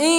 إن 0.00 0.14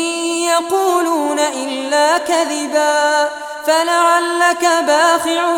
يقولون 0.48 1.40
إلا 1.40 2.18
كذبا 2.18 3.30
فلعلك 3.66 4.66
باخع 4.88 5.58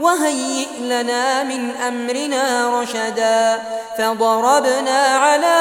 وهيئ 0.00 0.68
لنا 0.80 1.42
من 1.42 1.70
أمرنا 1.76 2.80
رشدا 2.80 3.62
فضربنا 3.98 5.00
على 5.00 5.60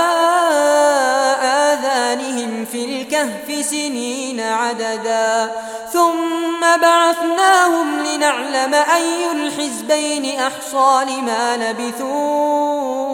آذانهم 1.44 2.66
في 2.72 2.86
الكهف 2.86 3.66
سنين 3.66 4.40
عددا 4.40 5.52
ثم 5.94 6.62
بعثناهم 6.82 8.00
لنعلم 8.00 8.74
أي 8.74 9.32
الحزبين 9.32 10.40
أحصى 10.40 11.06
لما 11.06 11.58
لبثوا 11.58 13.10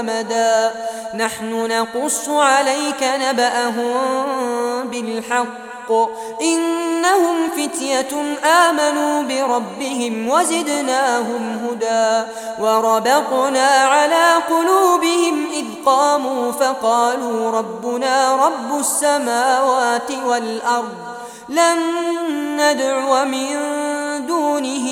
أمدا 0.00 0.74
نحن 1.14 1.68
نقص 1.68 2.28
عليك 2.28 3.02
نبأهم 3.02 4.88
بالحق 4.88 5.73
إنهم 6.40 7.48
فتية 7.50 8.14
آمنوا 8.44 9.22
بربهم 9.22 10.28
وزدناهم 10.28 11.58
هدى. 11.64 12.30
وربطنا 12.58 13.66
على 13.66 14.34
قلوبهم 14.50 15.46
إذ 15.52 15.64
قاموا 15.86 16.52
فقالوا 16.52 17.50
ربنا 17.50 18.36
رب 18.36 18.80
السماوات 18.80 20.10
والأرض 20.26 20.94
لن 21.48 21.78
ندعو 22.60 23.24
من 23.24 23.56
دونه 24.26 24.88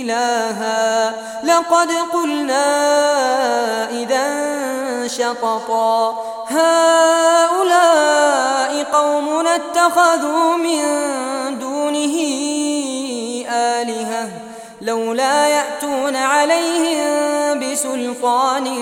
إلها. 0.00 1.14
لقد 1.44 1.90
قلنا 2.12 2.66
إذا 3.90 4.26
شططا. 5.06 6.22
هؤلاء 6.48 8.25
قومنا 9.16 9.54
اتخذوا 9.54 10.56
من 10.56 10.82
دونه 11.58 12.16
آلهة 13.50 14.28
لولا 14.80 15.46
يأتون 15.46 16.16
عليهم 16.16 17.60
بسلطان 17.60 18.78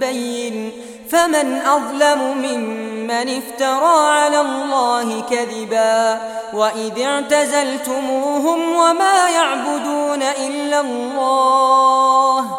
بين. 0.00 0.72
فمن 1.10 1.62
أظلم 1.62 2.38
ممن 2.38 3.40
افترى 3.40 4.08
على 4.08 4.40
الله 4.40 5.20
كذبا 5.30 6.20
وإذ 6.54 7.02
اعتزلتموهم 7.02 8.76
وما 8.76 9.28
يعبدون 9.28 10.22
إلا 10.22 10.80
الله. 10.80 12.58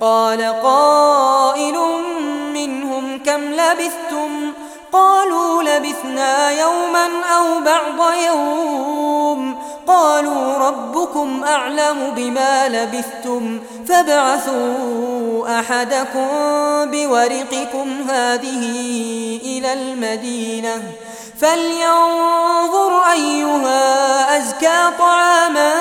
قال 0.00 0.62
قائل 0.62 1.74
منهم 2.54 3.18
كم 3.18 3.40
لبثتم؟ 3.40 4.52
قالوا 4.92 5.62
لبثنا 5.62 6.50
يوما 6.50 7.06
أو 7.36 7.60
بعض 7.60 8.12
يوم. 8.26 9.58
قالوا 9.86 10.58
ربكم 10.58 11.44
أعلم 11.44 12.12
بما 12.16 12.68
لبثتم. 12.68 13.60
فابعثوا 13.88 15.60
أحدكم 15.60 16.28
بورقكم 16.90 18.10
هذه 18.10 18.76
إلى 19.42 19.72
المدينة. 19.72 20.82
فلينظر 21.40 23.02
أيها 23.12 24.38
أزكى 24.38 24.90
طعاما 24.98 25.72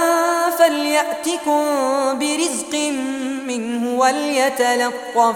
فليأتكم 0.59 1.63
برزق 2.19 2.93
منه 3.57 3.99
وليتلطف 3.99 5.35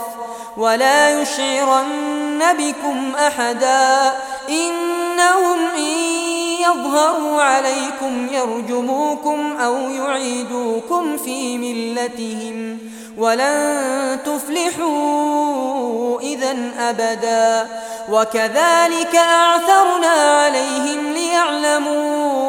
ولا 0.57 1.21
يشعرن 1.21 2.44
بكم 2.57 3.16
أحدا 3.16 4.13
إنهم 4.50 5.60
إن 5.77 6.19
يظهروا 6.62 7.42
عليكم 7.42 8.27
يرجموكم 8.31 9.57
أو 9.57 9.75
يعيدوكم 9.75 11.18
في 11.18 11.57
ملتهم 11.57 12.77
ولن 13.18 14.19
تفلحوا 14.25 16.19
إذا 16.19 16.56
أبدا 16.80 17.68
وكذلك 18.12 19.15
أعثرنا 19.15 20.07
عليهم 20.07 21.13
ليعلموا 21.13 22.49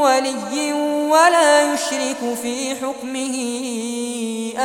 ولي 0.00 0.72
ولا 1.10 1.72
يشرك 1.72 2.38
في 2.42 2.74
حكمه 2.74 3.36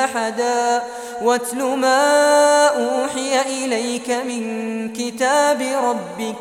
أحدا. 0.03 0.83
واتل 1.21 1.63
ما 1.63 2.67
أوحي 2.67 3.41
إليك 3.41 4.09
من 4.09 4.93
كتاب 4.93 5.61
ربك. 5.61 6.35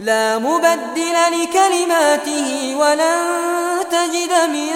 لا 0.00 0.38
مبدل 0.38 1.16
لكلماته 1.42 2.76
ولن 2.76 3.18
تجد 3.90 4.32
من 4.50 4.70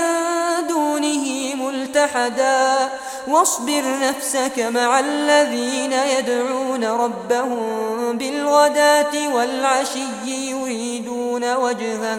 دونه 0.69 1.55
ملتحدا. 1.55 2.77
واصبر 3.29 3.83
نفسك 4.03 4.59
مع 4.59 5.01
الذين 5.01 5.93
يدعون 5.93 6.85
ربهم 6.85 8.19
بالغداة 8.19 9.35
والعشي 9.35 10.27
يريدون 10.27 11.55
وجهه. 11.55 12.19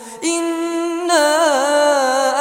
إنا 0.23 1.37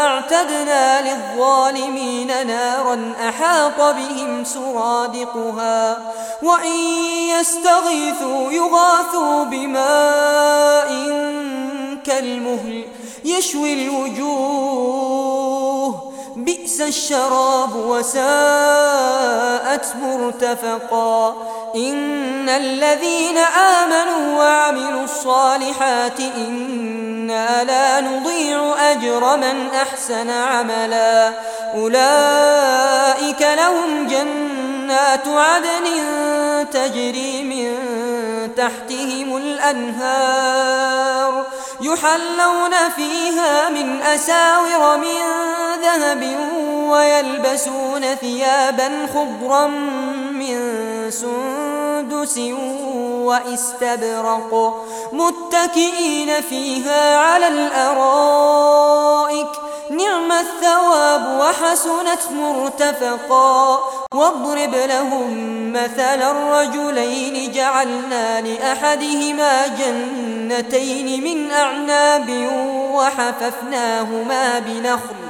أعتدنا 0.07 1.11
للظالمين 1.11 2.47
نارا 2.47 3.13
أحاط 3.29 3.81
بهم 3.95 4.45
سرادقها 4.45 5.99
وإن 6.43 6.77
يستغيثوا 7.41 8.53
يغاثوا 8.53 9.45
بماء 9.45 10.91
كالمهل 12.05 12.85
يشوي 13.25 13.73
الوجوه 13.87 15.51
بئس 16.37 16.81
الشراب 16.81 17.77
وساءت 17.77 19.87
مرتفقا 20.03 21.37
إن 21.77 22.49
الذين 22.49 23.39
آمنوا 23.39 24.39
وعملوا 24.39 25.05
الصالحات 25.05 26.21
لا 27.65 28.01
نضيع 28.01 28.75
أجر 28.93 29.37
من 29.37 29.71
أحسن 29.75 30.31
عملا. 30.31 31.33
أولئك 31.75 33.41
لهم 33.41 34.07
جنات 34.07 35.29
عدن 35.29 35.85
تجري 36.73 37.43
من 37.43 37.77
تحتهم 38.57 39.37
الأنهار. 39.37 40.81
يحلون 41.81 42.75
فيها 42.97 43.69
من 43.69 44.03
أساور 44.03 44.97
من 44.97 45.21
ذهب 45.83 46.37
ويلبسون 46.91 48.15
ثيابا 48.15 49.07
خضرا 49.15 49.67
من 50.33 50.90
سندس 51.11 52.39
واستبرق 53.25 54.85
متكئين 55.13 56.41
فيها 56.41 57.17
على 57.17 57.49
الأرائك. 57.49 59.47
نعم 59.91 60.33
الثواب 60.33 61.41
وحسنت 61.41 62.33
مرتفقا. 62.33 63.79
واضرب 64.15 64.75
لهم 64.75 65.29
مثل 65.73 66.23
الرجلين. 66.23 67.53
جعلنا 67.53 68.41
لأحدهما 68.41 69.67
جنتين 69.67 71.25
من 71.25 71.51
أعناب 71.51 72.49
وحففناهما 72.95 74.59
بنخل. 74.59 75.30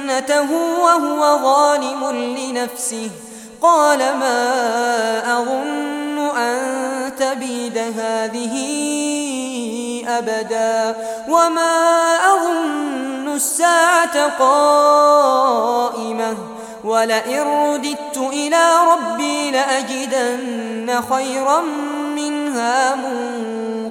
جنته 0.00 0.48
وهو 0.82 1.38
ظالم 1.42 2.10
لنفسه 2.38 3.10
قال 3.62 3.98
ما 3.98 5.38
أظن 5.38 6.18
أن 6.36 7.12
تبيد 7.18 7.78
هذه 7.78 8.54
أبدا 10.08 10.96
وما 11.28 12.16
أظن 12.32 13.34
الساعة 13.34 14.26
قائمة 14.38 16.36
ولئن 16.84 17.40
رددت 17.40 18.16
إلى 18.16 18.70
ربي 18.92 19.50
لأجدن 19.50 21.00
خيرا 21.10 21.60
منها 22.16 22.94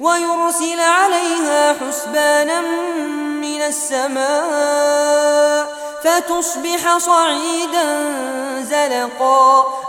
ويرسل 0.00 0.80
عليها 0.80 1.76
حسبانا 1.80 2.60
من 3.40 3.62
السماء 3.62 5.16
فتصبح 6.04 6.98
صعيدا 6.98 8.14
زلقا 8.60 9.64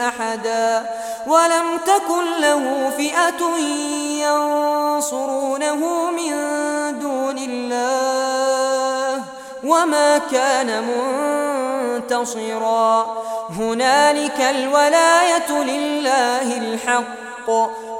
أحدا 0.00 0.90
ولم 1.26 1.78
تكن 1.86 2.40
له 2.40 2.90
فئة 2.96 3.58
ينصرونه 4.24 6.10
من 6.10 6.32
دون 6.98 7.38
الله 7.38 9.22
وما 9.64 10.18
كان 10.18 10.84
منتصرا. 11.98 13.06
هنالك 13.58 14.40
الولاية 14.40 15.50
لله 15.50 16.58
الحق. 16.58 17.50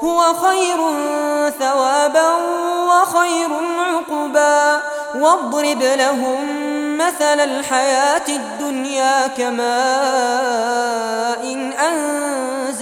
هو 0.04 0.34
خير 0.34 0.78
ثوابا 1.60 2.34
وخير 2.88 3.50
عقبا. 3.80 4.82
واضرب 5.14 5.82
لهم 5.82 6.68
مثل 6.98 7.40
الحياة 7.40 8.28
الدنيا 8.28 9.26
كماء 9.26 9.68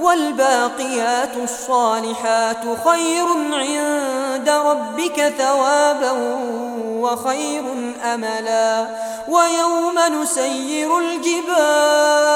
والباقيات 0.00 1.36
الصالحات 1.42 2.64
خير 2.84 3.26
عند 3.52 4.48
ربك 4.48 5.34
ثوابا 5.38 6.12
وخير 6.86 7.64
أملا. 8.14 8.86
ويوم 9.28 9.98
نسير 10.22 10.98
الجبال 10.98 12.28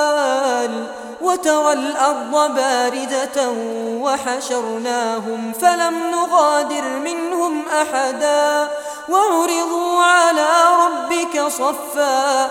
وترى 1.21 1.73
الأرض 1.73 2.55
باردة 2.55 3.53
وحشرناهم 4.01 5.53
فلم 5.61 6.11
نغادر 6.11 6.85
منهم 7.05 7.63
أحدا. 7.69 8.69
وعرضوا 9.09 10.03
على 10.03 10.49
ربك 10.85 11.49
صفا 11.49 12.51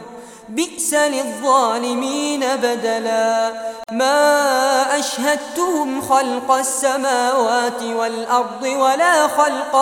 بئس 0.55 0.93
للظالمين 0.93 2.55
بدلا. 2.55 3.53
ما 3.91 4.99
أشهدتهم 4.99 6.01
خلق 6.01 6.51
السماوات 6.51 7.83
والأرض 7.83 8.63
ولا 8.63 9.27
خلق 9.27 9.75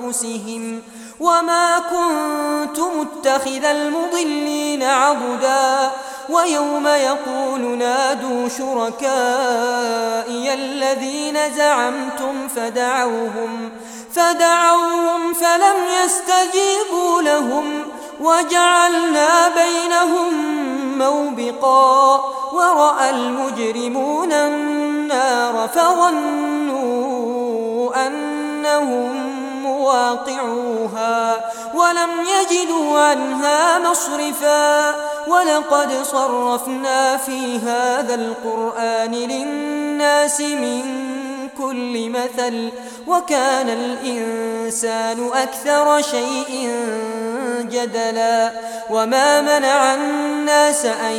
أنفسهم 0.00 0.82
وما 1.20 1.78
كنت 1.78 2.80
متخذ 2.80 3.64
المضلين 3.64 4.82
عبدا 4.82 5.90
ويوم 6.28 6.86
يقول 6.86 7.78
نادوا 7.78 8.48
شركائي 8.48 10.54
الذين 10.54 11.38
زعمتم 11.56 12.48
فدعوهم 12.48 13.70
فدعوهم 14.14 15.34
فلم 15.34 15.84
يستجيبوا 16.04 17.22
لهم. 17.22 17.82
وجعلنا 18.20 19.48
بينهم 19.48 20.32
موبقا 20.98 22.20
ورأى 22.52 23.10
المجرمون 23.10 24.32
النار 24.32 25.68
فظنوا 25.68 27.16
أنهم 28.06 29.36
مواقعوها 29.62 31.50
ولم 31.74 32.10
يجدوا 32.40 33.00
عنها 33.00 33.78
مصرفا 33.78 34.94
ولقد 35.28 36.02
صرفنا 36.02 37.16
في 37.16 37.58
هذا 37.58 38.14
القرآن 38.14 39.10
للناس 39.10 40.40
من 40.40 40.82
كل 41.58 42.10
مثل 42.10 42.70
وكان 43.06 43.68
الإنسان 43.68 45.30
أكثر 45.34 46.02
شيء 46.02 46.70
جدلا 47.60 48.52
وما 48.90 49.40
منع 49.40 49.94
الناس 49.94 50.84
أن 50.84 51.16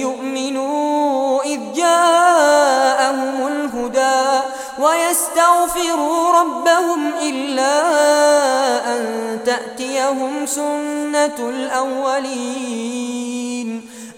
يؤمنوا 0.00 1.42
إذ 1.42 1.60
جاءهم 1.76 3.46
الهدى 3.46 4.40
ويستغفروا 4.78 6.40
ربهم 6.40 7.12
إلا 7.22 7.80
أن 8.94 9.38
تأتيهم 9.46 10.46
سنة 10.46 11.38
الأولين. 11.38 13.43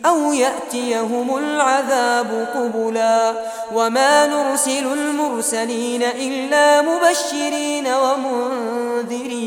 أو 0.06 0.32
يأتيهم 0.32 1.36
العذاب 1.36 2.48
قبلا 2.54 3.32
وما 3.74 4.26
نرسل 4.26 4.92
المرسلين 4.92 6.02
إلا 6.02 6.82
مبشرين 6.82 7.86
ومنذرين 7.86 9.46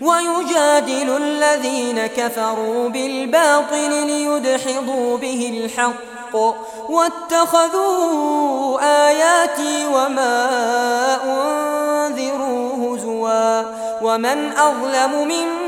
ويجادل 0.00 1.16
الذين 1.16 2.06
كفروا 2.06 2.88
بالباطل 2.88 4.06
ليدحضوا 4.06 5.16
به 5.16 5.64
الحق 5.64 6.36
واتخذوا 6.88 8.78
آياتي 9.08 9.86
وما 9.86 10.48
أنذروا 11.24 12.96
هزوا 12.96 13.62
ومن 14.02 14.52
أظلم 14.52 15.12
ممن 15.12 15.67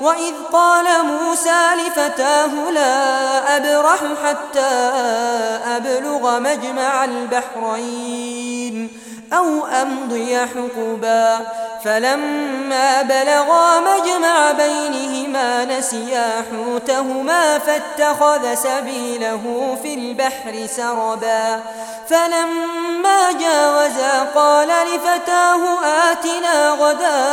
وإذ 0.00 0.34
قال 0.52 0.84
موسى 1.04 1.64
لفتاه 1.86 2.70
لا 2.70 3.56
أبرح 3.56 4.00
حتى 4.24 4.70
أبلغ 5.76 6.40
مجمع 6.40 7.04
البحرين 7.04 8.90
أو 9.32 9.66
أمضي 9.66 10.38
حقبا 10.38 11.38
فلما 11.84 13.02
بلغا 13.02 13.80
مجمع 13.80 14.50
بينهما 14.52 15.19
نسيا 15.64 16.44
حوتهما 16.50 17.58
فاتخذ 17.58 18.54
سبيله 18.54 19.76
في 19.82 19.94
البحر 19.94 20.66
سربا. 20.76 21.60
فلما 22.08 23.32
جاوزا 23.40 24.22
قال 24.34 24.68
لفتاه 24.68 25.78
آتنا 25.84 26.70
غداءنا. 26.70 27.30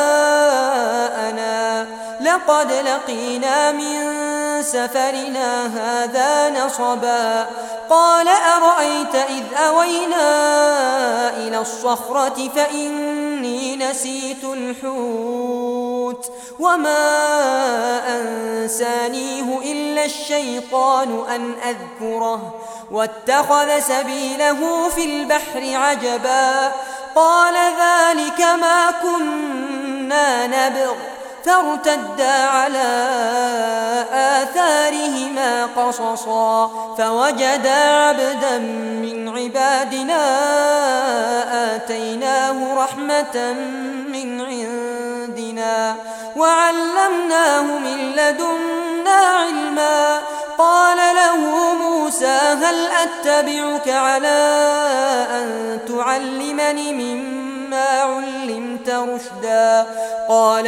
لقد 2.21 2.71
لقينا 2.71 3.71
من 3.71 4.13
سفرنا 4.63 5.65
هذا 5.65 6.49
نصبا. 6.49 7.45
قال 7.89 8.27
أرأيت 8.27 9.15
إذ 9.15 9.43
أوينا 9.67 10.29
إلى 11.37 11.59
الصخرة 11.59 12.49
فإني 12.55 13.75
نسيت 13.75 14.43
الحوت. 14.43 15.96
وما 16.59 16.97
أنسانيه 18.07 19.71
إلا 19.71 20.05
الشيطان 20.05 21.23
أن 21.35 21.53
أذكره 21.69 22.53
واتخذ 22.91 23.79
سبيله 23.79 24.89
في 24.89 25.05
البحر 25.05 25.75
عجبا 25.75 26.71
قال 27.15 27.53
ذلك 27.55 28.41
ما 28.41 28.91
كنا 29.01 30.47
نبغ 30.47 30.93
فارتدا 31.47 32.31
على 32.31 32.87
آثارهما 34.13 35.65
قصصا 35.65 36.67
فوجدا 36.97 37.83
عبدا 37.83 38.57
من 39.01 39.29
عبادنا 39.29 40.21
آتيناه 41.75 42.83
رحمة 42.83 43.53
من 44.07 44.41
عندنا 45.57 45.95
وعلمناه 46.35 47.61
من 47.61 48.11
لدنا 48.11 49.11
علما. 49.11 50.21
قال 50.57 50.97
له 50.97 51.73
موسى 51.73 52.39
هل 52.61 52.87
أتبعك 52.87 53.89
على 53.89 54.57
أن 55.31 55.79
تعلمني 55.87 56.93
مما 56.93 58.01
علمت 58.01 58.89
رشدا؟ 58.89 59.85
قال 60.29 60.67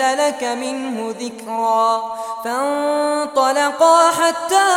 أحدث 0.00 0.20
لك 0.20 0.44
منه 0.44 1.14
ذكرا. 1.20 2.02
فانطلقا 2.44 4.10
حتى 4.10 4.68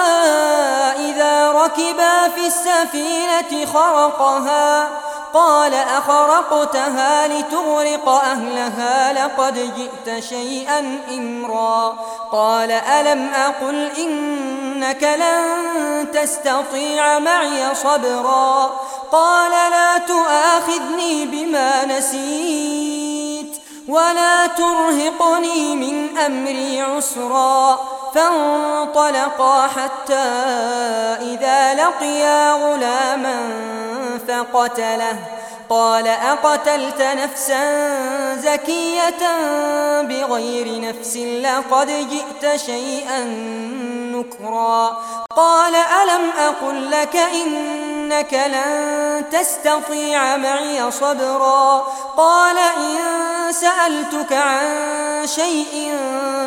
إذا 0.99 1.51
ركبا 1.51 2.27
في 2.27 2.47
السفينة 2.47 3.65
خرقها. 3.73 4.87
قال 5.33 5.73
أخرقتها 5.73 7.27
لتغرق 7.27 8.09
أهلها 8.09 9.13
لقد 9.13 9.73
جئت 9.75 10.23
شيئا 10.23 10.99
إمرا. 11.11 11.95
قال 12.31 12.71
ألم 12.71 13.31
أقل 13.33 13.89
إنك 13.97 15.03
لن 15.03 16.11
تستطيع 16.13 17.19
معي 17.19 17.75
صبرا؟ 17.75 18.71
قال 19.11 19.51
لا 19.51 19.97
تؤاخذني 19.97 21.25
بما 21.25 21.85
نسيت. 21.85 22.80
ولا 23.87 24.47
ترهقني 24.47 25.75
من 25.75 26.17
أمري 26.17 26.81
عسرا. 26.81 27.79
فانطلقا 28.15 29.67
حتى 29.67 30.13
إذا 31.21 31.73
لقيا 31.73 32.53
غلاما 32.53 33.49
فقتله. 34.27 35.15
قال 35.69 36.07
أقتلت 36.07 37.01
نفسا 37.01 37.95
زكية 38.35 39.23
بغير 40.01 40.81
نفس 40.81 41.17
لقد 41.17 41.87
جئت 41.87 42.55
شيئا 42.55 43.23
نكرا. 44.13 44.97
قال 45.35 45.75
ألم 45.75 46.29
أقل 46.39 46.91
لك 46.91 47.15
إنك 48.11 48.33
لن 48.33 49.23
تستطيع 49.31 50.37
معي 50.37 50.91
صبرا. 50.91 51.87
قال 52.17 52.57
إن 52.57 52.97
سألتك 53.51 54.33
عن 54.33 54.67
شيء 55.27 55.97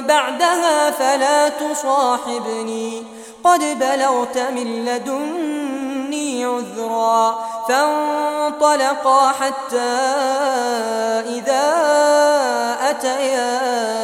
بعدها 0.00 0.90
فلا 0.90 1.48
تصاحبني. 1.48 3.05
قد 3.44 3.61
بلغت 3.61 4.38
من 4.38 4.85
لدني 4.85 6.44
عذرا. 6.44 7.38
فانطلقا 7.68 9.29
حتى 9.29 9.79
إذا 11.29 11.74
أتيا 12.90 14.04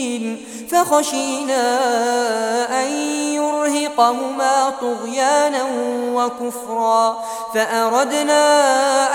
فخشينا 0.71 1.63
أن 2.81 2.91
يرهقهما 3.33 4.73
طغيانا 4.81 5.63
وكفرا 6.13 7.23
فأردنا 7.53 8.43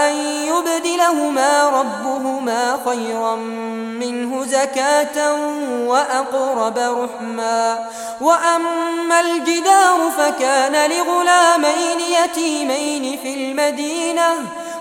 أن 0.08 0.14
يبدلهما 0.26 1.68
ربهما 1.68 2.78
خيرا 2.84 3.36
منه 4.00 4.44
زكاة 4.44 5.34
وأقرب 5.86 6.78
رحما 6.78 7.88
وأما 8.20 9.20
الجدار 9.20 10.10
فكان 10.18 10.90
لغلامين 10.90 12.00
يتيمين 12.24 13.18
في 13.22 13.34
المدينة 13.34 14.30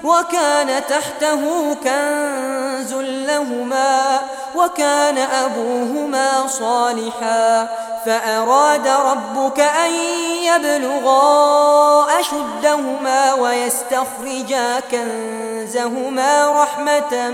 وكان 0.06 0.86
تحته 0.88 1.74
كنز 1.74 2.94
لهما 2.94 4.20
وكان 4.56 5.18
أبوهما 5.18 6.48
صالحا 6.48 7.68
فأراد 8.06 8.88
ربك 8.88 9.60
أن 9.60 9.91
يبلغا 10.44 12.06
أشدهما 12.20 13.34
ويستخرجا 13.34 14.80
كنزهما 14.91 16.63
رحمة 16.63 17.30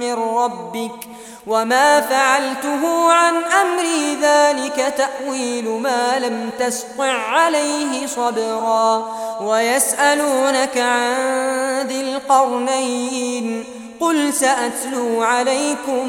من 0.00 0.14
ربك 0.14 1.15
وما 1.46 2.00
فعلته 2.00 3.12
عن 3.12 3.34
أمري 3.34 4.18
ذلك 4.22 4.94
تأويل 4.96 5.68
ما 5.68 6.18
لم 6.18 6.50
تسطع 6.58 7.12
عليه 7.12 8.06
صبرا 8.06 9.06
ويسألونك 9.40 10.78
عن 10.78 11.86
ذي 11.86 12.00
القرنين 12.00 13.75
قل 14.00 14.32
سأتلو 14.32 15.22
عليكم 15.22 16.08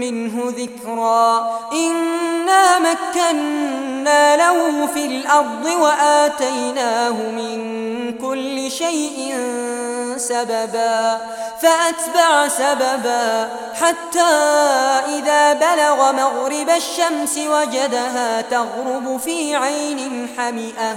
منه 0.00 0.54
ذكرا. 0.56 1.50
إنا 1.72 2.78
مكنا 2.78 4.36
له 4.36 4.86
في 4.86 5.06
الأرض 5.06 5.66
وآتيناه 5.80 7.12
من 7.12 7.58
كل 8.18 8.70
شيء 8.70 9.34
سببا. 10.16 11.20
فأتبع 11.62 12.48
سببا 12.48 13.48
حتى 13.74 14.30
إذا 15.18 15.52
بلغ 15.52 16.12
مغرب 16.12 16.70
الشمس 16.70 17.38
وجدها 17.38 18.40
تغرب 18.40 19.20
في 19.24 19.56
عين 19.56 20.28
حمئة. 20.38 20.96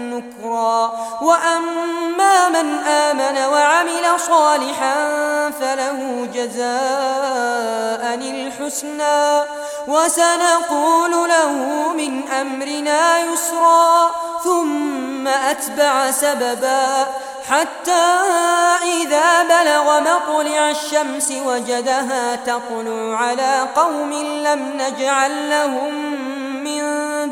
نكرا 0.21 0.91
وأما 1.21 2.49
من 2.49 2.79
آمن 2.79 3.53
وعمل 3.53 4.19
صالحا 4.19 4.95
فله 5.49 6.27
جزاء 6.33 8.15
الحسنى. 8.15 9.41
وسنقول 9.87 11.11
له 11.11 11.53
من 11.97 12.29
أمرنا 12.29 13.19
يسرا. 13.19 14.11
ثم 14.43 15.27
أتبع 15.27 16.11
سببا. 16.11 17.07
حتى 17.49 18.17
إذا 19.01 19.43
بلغ 19.43 19.99
مطلع 19.99 20.69
الشمس 20.69 21.31
وجدها 21.45 22.35
تطلع 22.35 23.17
على 23.17 23.67
قوم 23.75 24.13
لم 24.13 24.73
نجعل 24.77 25.49
لهم 25.49 25.93
من 26.63 26.81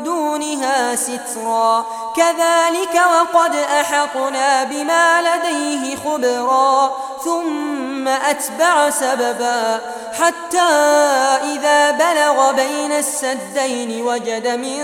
دونها 0.02 0.94
سترا. 0.94 1.86
كذلك 2.16 2.94
وقد 2.94 3.54
أحطنا 3.54 4.64
بما 4.64 5.22
لديه 5.22 5.96
خبرا 5.96 6.92
ثم 7.24 8.08
أتبع 8.08 8.90
سببا. 8.90 9.80
حتى 10.20 10.70
إذا 11.54 11.90
بلغ 11.90 12.52
بين 12.52 12.92
السدين 12.92 14.06
وجد 14.06 14.46
من 14.48 14.78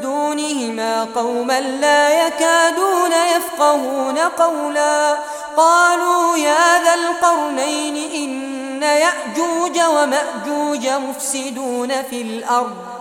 دونهما 0.00 1.08
قوما 1.14 1.60
لا 1.60 2.26
يكادون 2.26 3.12
يفقهون 3.36 4.18
قولا. 4.18 5.16
قالوا 5.56 6.36
يا 6.36 6.84
ذا 6.84 6.94
القرنين 6.94 7.96
إن 8.14 8.82
يأجوج 8.82 9.80
ومأجوج 9.80 10.88
مفسدون 10.88 12.02
في 12.10 12.22
الأرض. 12.22 12.91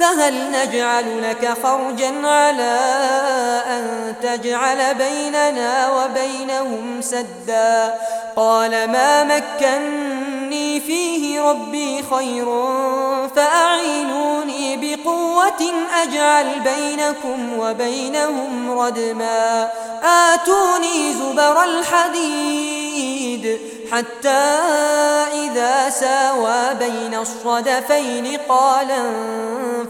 فهل 0.00 0.50
نجعل 0.50 1.22
لك 1.22 1.54
خرجا 1.62 2.26
على 2.26 2.78
أن 3.66 4.14
تجعل 4.22 4.94
بيننا 4.94 5.90
وبينهم 5.90 7.00
سدا؟ 7.00 7.94
قال 8.36 8.70
ما 8.70 9.24
مكني 9.24 10.80
فيه 10.80 11.40
ربي 11.40 12.02
خير 12.02 12.46
فأعينوني 13.36 14.76
بقوة 14.76 15.72
أجعل 16.02 16.60
بينكم 16.60 17.58
وبينهم 17.58 18.78
ردما. 18.78 19.68
آتوني 20.04 21.12
زبر 21.12 21.64
الحديد 21.64 23.60
حتى 23.92 24.58
إذا 25.34 25.90
ساوى 25.90 26.74
بين 26.78 27.14
الصدفين 27.14 28.38
قال 28.48 28.88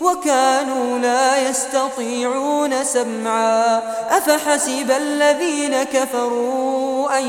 وكانوا 0.00 0.98
لا 0.98 1.48
يستطيعون 1.48 2.84
سمعا. 2.84 3.82
أفحسب 4.10 4.90
الذين 4.90 5.82
كفروا 5.82 7.18
أن 7.18 7.26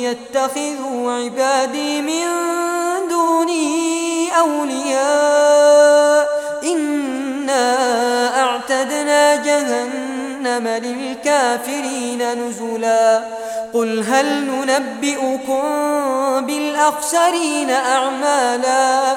يتخذوا 0.00 1.12
عبادي 1.12 2.02
من 2.02 2.24
دوني 3.10 4.38
أولياء؟ 4.38 6.28
إنا 6.64 7.74
أعتدنا 8.42 9.36
جهنم 9.36 10.68
للكافرين 10.68 12.48
نزلا. 12.48 13.22
قل 13.74 14.04
هل 14.08 14.44
ننبئكم 14.44 15.62
بالأخسرين 16.46 17.70
أعمالا؟ 17.70 19.16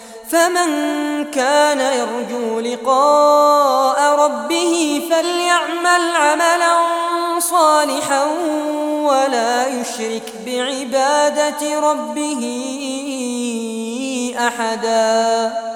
فمن 0.31 0.71
كان 1.31 1.79
يرجو 1.79 2.59
لقاء 2.59 4.15
ربه 4.25 5.01
فليعمل 5.11 6.15
عملا 6.15 6.77
صالحا 7.39 8.23
ولا 9.03 9.67
يشرك 9.67 10.33
بعبادة 10.45 11.79
ربه 11.79 12.43
أحداً. 14.37 15.70